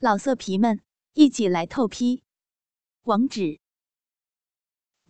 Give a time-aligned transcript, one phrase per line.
[0.00, 0.80] 老色皮们，
[1.14, 2.22] 一起来透批！
[3.02, 3.58] 网址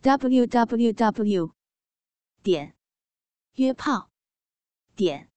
[0.01, 1.53] ：w w w
[2.41, 2.75] 点
[3.53, 4.09] 约炮
[4.95, 5.29] 点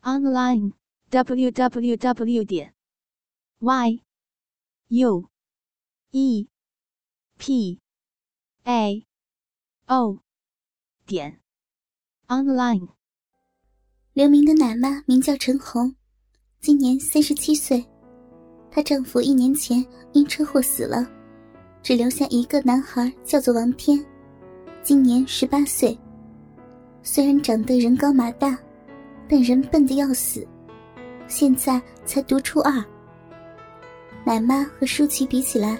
[0.00, 0.72] online
[1.10, 2.74] w w w 点
[3.60, 4.02] y
[4.88, 5.30] u
[6.10, 6.48] e
[7.38, 7.80] p
[8.64, 9.06] a
[9.86, 10.24] o
[11.06, 11.40] 点
[12.26, 12.88] online。
[14.12, 15.94] 刘明的奶妈名叫陈红，
[16.58, 17.91] 今年三十七岁。
[18.74, 21.06] 她丈夫一年前因车祸死了，
[21.82, 24.02] 只留下一个男孩，叫做王天，
[24.82, 25.96] 今年十八岁。
[27.02, 28.58] 虽然长得人高马大，
[29.28, 30.46] 但人笨的要死，
[31.28, 32.82] 现在才读初二。
[34.24, 35.78] 奶妈和舒淇比起来，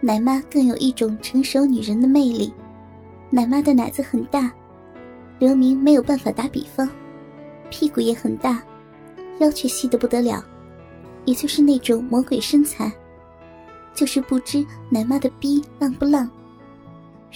[0.00, 2.52] 奶妈更有一种成熟女人的魅力。
[3.30, 4.52] 奶妈的奶子很大，
[5.38, 6.86] 刘明没有办法打比方，
[7.70, 8.62] 屁股也很大，
[9.38, 10.44] 腰却细得不得了。
[11.24, 12.92] 也就是那种魔鬼身材，
[13.94, 16.28] 就是不知奶妈的逼浪不浪。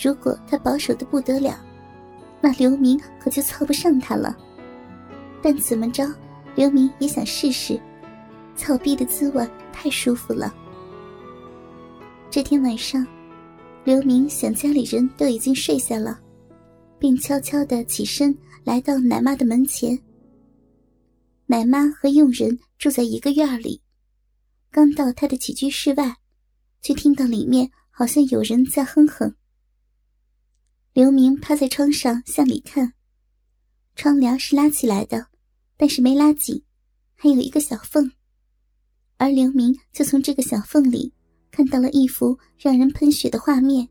[0.00, 1.58] 如果她保守的不得了，
[2.40, 4.36] 那刘明可就凑不上她了。
[5.42, 6.12] 但怎么着，
[6.54, 7.80] 刘明也想试试，
[8.56, 10.52] 操逼的滋味太舒服了。
[12.30, 13.06] 这天晚上，
[13.84, 16.18] 刘明想家里人都已经睡下了，
[16.98, 19.96] 便悄悄的起身来到奶妈的门前。
[21.46, 23.80] 奶妈和佣人住在一个院里，
[24.76, 26.16] 刚到他的起居室外，
[26.82, 29.34] 却听到里面好像有人在哼哼。
[30.92, 32.92] 刘明趴在窗上向里看，
[33.94, 35.28] 窗帘是拉起来的，
[35.78, 36.62] 但是没拉紧，
[37.14, 38.12] 还有一个小缝。
[39.16, 41.10] 而刘明就从这个小缝里
[41.50, 43.88] 看到了一幅让人喷血的画面。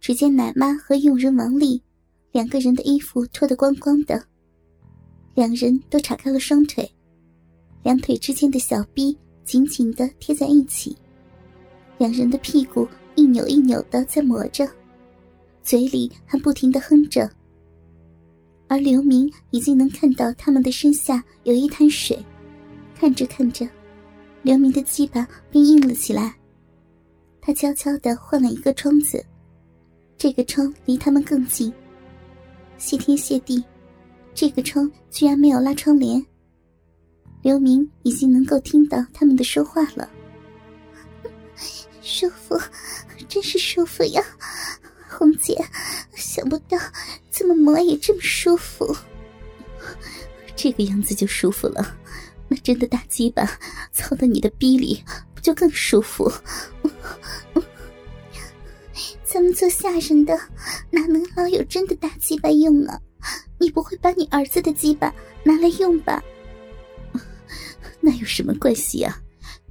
[0.00, 1.80] 只见奶妈和佣人王丽
[2.32, 4.20] 两个人的衣服脱得光光的。
[5.36, 6.92] 两人都岔开了双腿，
[7.84, 10.96] 两腿之间的小臂紧紧的贴在一起，
[11.98, 14.68] 两人的屁股一扭一扭的在磨着，
[15.62, 17.30] 嘴里还不停的哼着。
[18.66, 22.18] 而刘明已经能看到他们的身下有一滩水，
[22.94, 23.68] 看着看着，
[24.42, 26.34] 刘明的鸡巴便硬了起来。
[27.40, 29.22] 他悄悄的换了一个窗子，
[30.16, 31.72] 这个窗离他们更近。
[32.78, 33.62] 谢天谢地。
[34.34, 36.20] 这个窗居然没有拉窗帘，
[37.44, 40.08] 刘明已经能够听到他们的说话了。
[42.00, 42.58] 舒服，
[43.28, 44.24] 真是舒服呀，
[45.10, 45.54] 红姐，
[46.14, 46.78] 想不到
[47.28, 48.96] 怎么磨也这么舒服。
[50.56, 51.98] 这个样子就舒服了，
[52.48, 53.46] 那真的大鸡巴
[53.92, 55.04] 操到你的逼里，
[55.34, 56.32] 不就更舒服？
[59.22, 60.34] 咱们做下人的
[60.90, 62.98] 哪能老有真的大鸡巴用啊？
[63.60, 66.24] 你不会把你儿子的鸡巴拿来用吧？
[68.04, 69.18] 那有什么关系啊？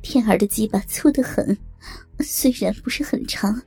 [0.01, 1.55] 天儿的鸡巴粗得很，
[2.19, 3.61] 虽然不是很长，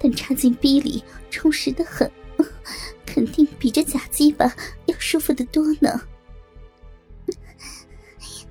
[0.00, 2.10] 但插进逼里充实的很，
[3.06, 4.52] 肯定比这假鸡巴
[4.86, 6.00] 要舒服的多呢。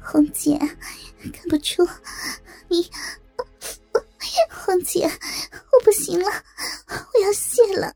[0.02, 1.86] 红姐，看不出
[2.70, 2.90] 你，
[4.50, 6.26] 红姐，我不行了，
[6.88, 7.94] 我要泄了。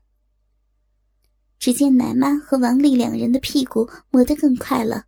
[1.58, 5.06] 只见奶妈和王丽两人的屁股磨得更快了，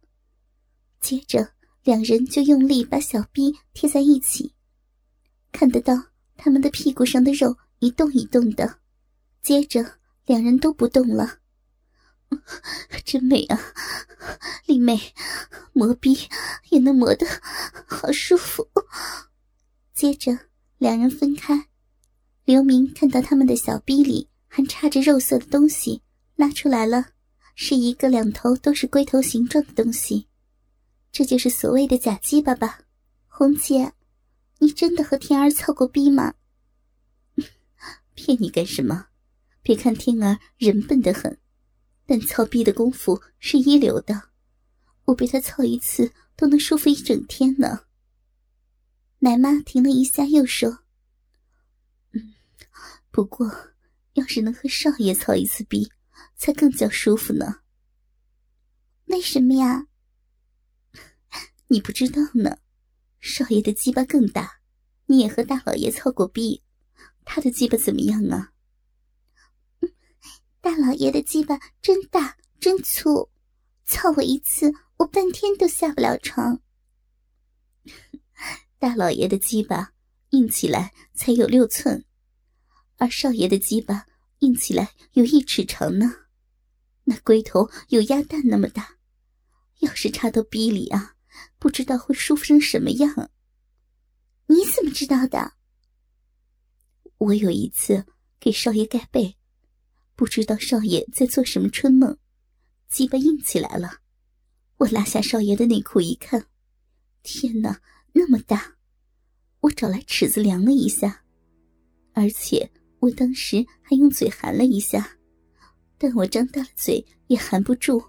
[1.01, 1.51] 接着
[1.87, 4.53] 两人就用力把小臂贴在一起，
[5.53, 5.95] 看得到
[6.37, 8.81] 他们的屁股上的肉一动一动的。
[9.41, 11.39] 接着两人都不动了，
[13.07, 13.61] 真美啊！
[14.67, 15.01] 丽妹，
[15.73, 16.19] 磨逼
[16.71, 17.25] 也能磨得
[17.87, 18.67] 好舒服。
[19.95, 20.37] 接着
[20.79, 21.69] 两人分开，
[22.45, 26.03] 刘明看到他们的小臂里还插着肉色的东西。
[26.35, 27.11] 拉出来了，
[27.55, 30.27] 是一个两头都是龟头形状的东西，
[31.17, 32.81] 这就是所谓的假鸡巴吧？
[33.27, 33.95] 红姐，
[34.59, 36.35] 你真的和天儿操过逼吗？
[38.15, 39.07] 骗你干什么？
[39.63, 41.41] 别看天儿人笨得很，
[42.05, 44.25] 但操逼的功夫是一流的，
[45.07, 47.87] 我被他操一次都能舒服一整天呢。
[49.21, 50.81] 奶妈停了一下，又说
[52.13, 52.35] ：“嗯，
[53.11, 53.51] 不过
[54.13, 55.91] 要是能和少爷操一次逼。”
[56.37, 57.61] 才更加舒服呢。
[59.07, 59.87] 为什么呀？
[61.69, 62.59] 你不知道呢。
[63.21, 64.61] 少爷的鸡巴更大，
[65.07, 66.63] 你也和大老爷操过逼，
[67.25, 68.53] 他的鸡巴怎么样啊？
[70.61, 73.31] 大老爷的鸡巴真大真粗，
[73.85, 76.61] 操我一次，我半天都下不了床。
[78.79, 79.93] 大老爷的鸡巴
[80.31, 82.05] 硬起来才有六寸，
[82.97, 84.07] 而少爷的鸡巴
[84.41, 86.13] 硬起来有一尺长呢。
[87.05, 88.99] 那龟头有鸭蛋那么大，
[89.81, 91.16] 要是插到逼里啊，
[91.59, 93.31] 不知道会舒服成什么样。
[94.47, 95.53] 你怎么知道的？
[97.19, 98.05] 我有一次
[98.39, 99.37] 给少爷盖被，
[100.15, 102.17] 不知道少爷在做什么春梦，
[102.89, 104.01] 鸡巴硬起来了。
[104.77, 106.47] 我拉下少爷的内裤一看，
[107.23, 107.81] 天哪，
[108.13, 108.77] 那么大！
[109.61, 111.25] 我找来尺子量了一下，
[112.13, 115.17] 而且我当时还用嘴含了一下，
[115.99, 118.05] 但我张大了嘴也含不住，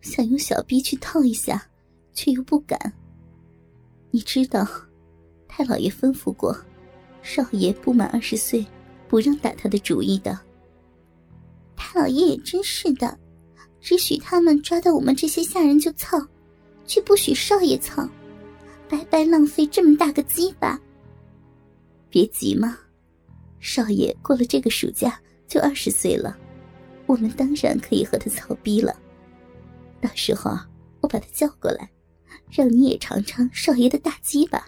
[0.00, 1.70] 想用小臂去套一下，
[2.18, 2.92] 却又不敢。
[4.10, 4.66] 你知道，
[5.46, 6.52] 太老爷吩咐过，
[7.22, 8.66] 少爷不满二十岁，
[9.06, 10.36] 不让打他的主意的。
[11.76, 13.16] 太老爷也真是的。
[13.80, 16.18] 只许他们抓到我们这些下人就操，
[16.84, 18.06] 却不许少爷操，
[18.88, 20.76] 白白浪费这么大个鸡巴。
[22.10, 22.76] 别急嘛，
[23.60, 26.36] 少爷过了这个暑假就二十岁了，
[27.06, 28.92] 我们当然可以和他操逼了。
[30.00, 30.50] 到时候
[31.00, 31.88] 我把他叫过来，
[32.50, 34.64] 让你也尝尝少爷的大鸡巴。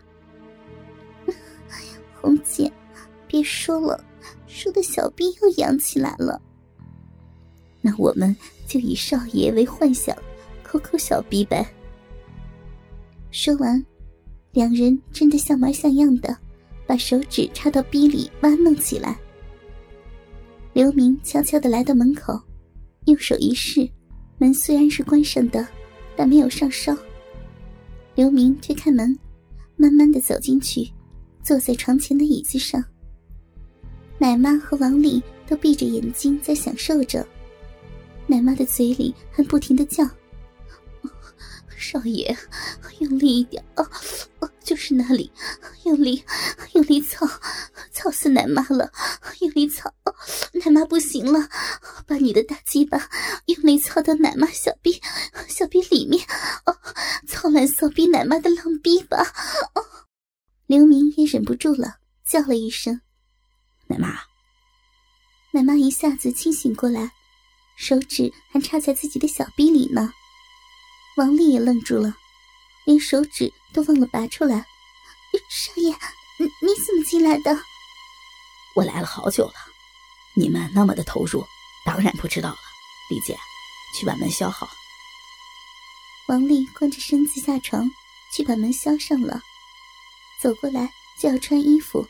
[2.20, 2.70] 红姐，
[3.26, 4.04] 别说了，
[4.46, 6.40] 说的小逼又痒起来了。
[7.80, 8.36] 那我们。
[8.70, 10.16] 就以少爷为幻想，
[10.62, 11.66] 抠抠小逼呗。
[13.32, 13.84] 说完，
[14.52, 16.38] 两人真的像模像样的，
[16.86, 19.18] 把手指插到逼里挖弄起来。
[20.72, 22.40] 刘明悄悄的来到门口，
[23.06, 23.90] 用手一试，
[24.38, 25.66] 门虽然是关上的，
[26.14, 26.96] 但没有上烧。
[28.14, 29.16] 刘明推开门，
[29.76, 30.90] 慢慢的走进去，
[31.42, 32.84] 坐在床前的椅子上。
[34.18, 37.26] 奶妈和王丽都闭着眼睛在享受着。
[38.26, 40.04] 奶妈的嘴里还不停的叫
[41.76, 42.36] ：“少爷，
[42.98, 43.88] 用力一点啊！
[44.62, 45.32] 就是那里，
[45.84, 46.22] 用力，
[46.74, 47.26] 用力操，
[47.90, 48.92] 操死奶妈了！
[49.40, 49.92] 用力操，
[50.52, 51.48] 奶妈不行了！
[52.06, 53.08] 把你的大鸡巴
[53.46, 55.00] 用力操到奶妈小臂，
[55.48, 56.24] 小臂里面，
[56.66, 56.76] 哦
[57.26, 59.18] 操烂骚逼奶妈的浪逼吧！”
[59.74, 59.84] 哦
[60.66, 63.00] 刘明也忍不住了，叫了一声
[63.88, 64.20] ：“奶妈！”
[65.52, 67.12] 奶妈一下子清醒过来。
[67.76, 70.12] 手指还插在自己的小臂里呢，
[71.16, 72.14] 王丽也愣住了，
[72.84, 74.66] 连手指都忘了拔出来。
[75.48, 75.90] 少爷，
[76.38, 77.58] 你你怎么进来的？
[78.76, 79.54] 我来了好久了，
[80.34, 81.44] 你们那么的投入，
[81.84, 82.58] 当然不知道了。
[83.10, 83.36] 丽姐，
[83.98, 84.68] 去把门销好。
[86.28, 87.90] 王丽光着身子下床，
[88.34, 89.40] 去把门销上了，
[90.40, 90.90] 走过来
[91.20, 92.06] 就要穿衣服。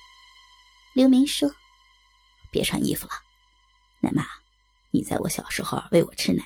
[0.93, 1.51] 刘明说
[2.53, 3.13] ：“别穿衣服了，
[4.01, 4.27] 奶妈。”
[4.93, 6.45] 你在我小时候喂我吃奶，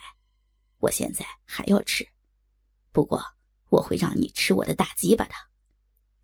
[0.78, 2.06] 我现在还要吃，
[2.92, 3.24] 不过
[3.70, 5.32] 我会让你吃我的大鸡巴的。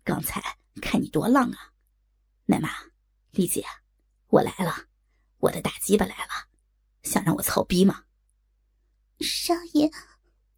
[0.03, 0.39] 刚才
[0.83, 1.57] 看你多浪啊，
[2.45, 2.69] 奶妈，
[3.31, 3.65] 丽姐，
[4.27, 4.85] 我来了，
[5.41, 6.47] 我的大鸡巴来了，
[7.03, 8.03] 想让我操逼吗？
[9.19, 9.91] 少爷，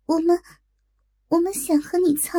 [0.06, 0.39] 我们
[1.30, 2.38] 我们想和你操。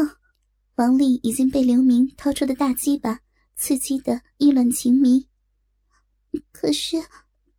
[0.76, 3.20] 王丽已经被刘明掏出的大鸡巴
[3.56, 5.28] 刺激的意乱情迷，
[6.52, 7.02] 可是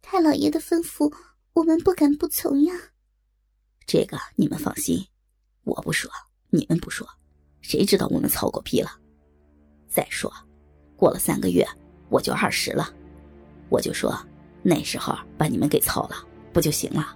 [0.02, 1.14] 太老爷的吩咐。
[1.54, 2.74] 我们不敢不从呀。
[3.88, 5.08] 这个你们放心，
[5.64, 6.12] 我不说，
[6.50, 7.08] 你们不说，
[7.62, 8.92] 谁知道我们操过逼了？
[9.88, 10.32] 再说，
[10.98, 11.66] 过了三个月
[12.10, 12.94] 我就二十了，
[13.70, 14.14] 我就说
[14.68, 16.16] 那时候把你们给操了，
[16.52, 17.16] 不就行了？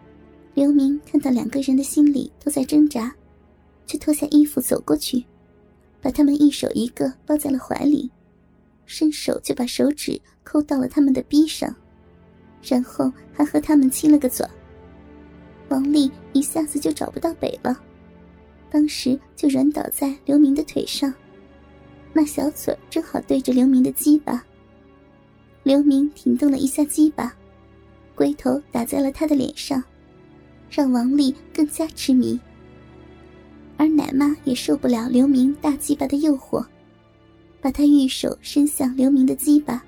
[0.54, 3.12] 刘明看到两个人的心里都在挣扎，
[3.88, 5.25] 就脱下衣服走过去，
[6.00, 8.12] 把他们一手一个抱在了怀里，
[8.86, 11.75] 伸手就把手指抠到了他们的逼上。
[12.62, 14.46] 然后还和他们亲了个嘴。
[15.70, 17.75] 王丽一下子就找不到北了，
[18.70, 21.12] 当时就软倒在刘明的腿上，
[22.13, 24.46] 那小嘴正好对着刘明的鸡巴。
[25.63, 27.34] 刘明挺动了一下鸡巴，
[28.19, 29.81] 龟头打在了他的脸上，
[30.69, 32.38] 让王丽更加痴迷。
[33.77, 36.65] 而奶妈也受不了刘明大鸡巴的诱惑，
[37.61, 39.81] 把他玉手伸向刘明的鸡巴，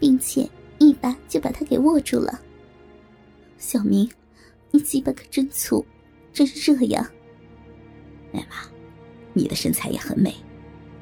[0.00, 0.50] 并且。
[0.80, 2.38] 一把就把他给握住了。
[3.58, 4.10] 小明，
[4.72, 5.82] 你鸡巴可真粗，
[6.32, 7.08] 真热呀！
[8.32, 8.56] 奶妈，
[9.32, 10.34] 你的身材也很美，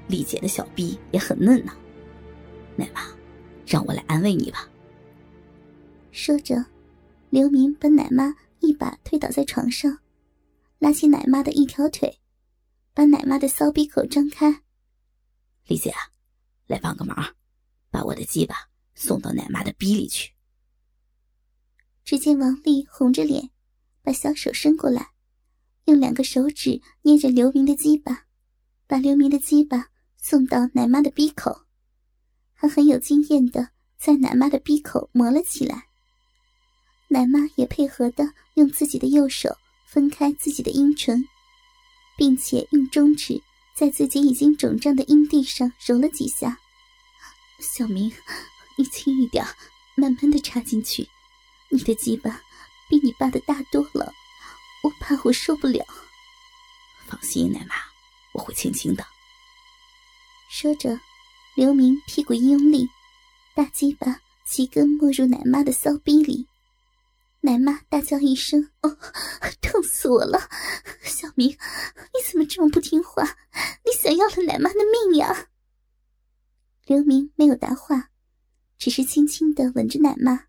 [0.08, 1.72] 丽姐的小臂也很嫩呢。
[2.76, 3.00] 奶妈，
[3.66, 4.68] 让我来安慰你吧。
[6.12, 6.64] 说着，
[7.30, 9.98] 刘明把奶妈一把推倒在床上，
[10.78, 12.20] 拉起奶妈的一条腿，
[12.94, 14.62] 把奶妈的骚逼口张开。
[15.66, 15.92] 李姐，
[16.66, 17.34] 来帮个忙，
[17.90, 18.54] 把我的鸡巴。
[18.94, 20.32] 送到奶妈的逼里去。
[22.04, 23.50] 只见王丽红着脸，
[24.02, 25.12] 把小手伸过来，
[25.86, 28.26] 用两个手指捏着刘明的鸡巴，
[28.86, 29.88] 把刘明的鸡巴
[30.18, 31.64] 送到奶妈的逼口，
[32.52, 35.88] 还很有经验的在奶妈的逼口磨了起来。
[37.12, 39.54] 奶妈也配合的用自己的右手
[39.84, 41.28] 分开自己的阴唇，
[42.16, 43.38] 并且用中指
[43.74, 46.58] 在自己已经肿胀的阴蒂上揉了几下。
[47.58, 48.10] 小明，
[48.78, 49.44] 你轻一点，
[49.94, 51.06] 慢慢的插进去。
[51.68, 52.40] 你的鸡巴
[52.88, 54.10] 比你爸的大多了，
[54.82, 55.84] 我怕我受不了。
[57.06, 57.74] 放心，奶妈，
[58.32, 59.04] 我会轻轻的。
[60.48, 60.98] 说着，
[61.54, 62.88] 刘明屁股一用力，
[63.54, 66.46] 大鸡巴齐根没入奶妈的骚逼里。
[67.44, 68.96] 奶妈大叫一声：“哦，
[69.60, 70.48] 痛死我了！
[71.02, 73.24] 小明，你怎么这么不听话？
[73.84, 75.48] 你想要了奶妈的命呀！”
[76.86, 78.10] 刘明没有答话，
[78.78, 80.46] 只是轻轻的吻着奶妈，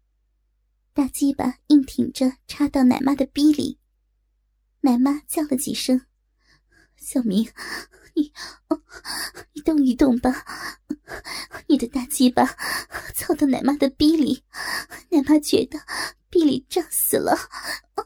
[0.93, 3.79] 大鸡巴硬挺着插到奶妈的逼里。
[4.81, 6.05] 奶妈叫了几声
[6.95, 7.51] ：“小明，
[8.13, 8.31] 你
[8.67, 8.83] 哦，
[9.53, 10.45] 你动一动吧，
[11.67, 12.45] 你的大鸡巴
[13.15, 14.43] 操到奶妈的逼里，
[15.09, 15.79] 奶妈觉得。”
[16.33, 17.37] 逼里胀死了，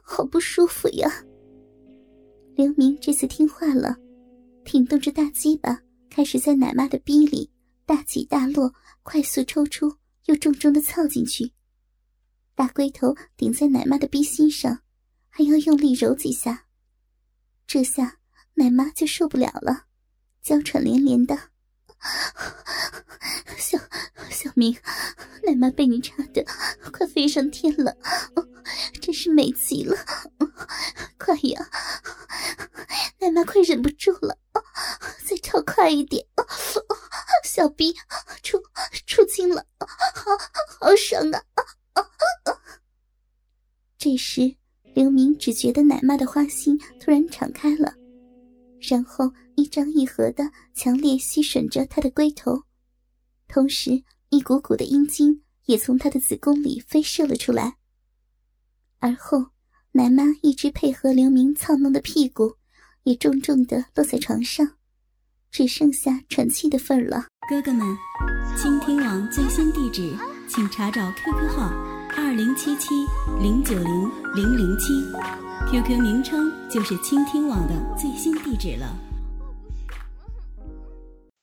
[0.03, 1.09] 好不舒服呀！
[2.57, 3.95] 刘明这次听话了，
[4.65, 7.49] 挺动着大鸡巴，开始在奶妈的逼里
[7.85, 11.53] 大起大落，快速抽出，又重重的操进去。
[12.53, 14.81] 大龟头顶在奶妈的逼心上，
[15.29, 16.65] 还要用力揉几下。
[17.65, 18.17] 这下
[18.55, 19.85] 奶妈就受不了了，
[20.43, 21.39] 娇喘连连的。
[23.57, 23.77] 小
[24.29, 24.77] 小明，
[25.43, 26.45] 奶妈被你插的
[26.91, 27.95] 快飞上天了，
[29.01, 29.97] 真是美极了！
[31.17, 31.69] 快呀，
[33.19, 34.37] 奶妈快忍不住了，
[35.25, 36.25] 再操快一点！
[37.43, 37.93] 小逼
[38.43, 38.61] 出
[39.05, 40.31] 出精了，好
[40.79, 41.41] 好爽啊！
[43.97, 44.55] 这时，
[44.93, 47.93] 刘明只觉得奶妈的花心突然敞开了，
[48.79, 52.61] 然后一张一合的强烈吸吮着他的龟头。
[53.47, 57.77] 同时，一股股的阴茎也从他的子宫里飞射了出来。
[58.99, 59.47] 而后，
[59.93, 62.55] 奶妈一直配合刘明操弄的屁股，
[63.01, 64.73] 也重重的落在床上，
[65.49, 67.25] 只剩下喘气的份儿了。
[67.49, 67.83] 哥哥们，
[68.55, 70.15] 倾听网最新地址，
[70.47, 71.73] 请查找 QQ 号
[72.15, 72.93] 二零七七
[73.41, 74.93] 零九零零零七
[75.71, 79.06] ，QQ 名称就是倾听网的最新地址了。